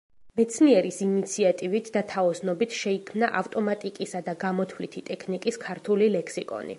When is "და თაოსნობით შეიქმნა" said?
1.97-3.29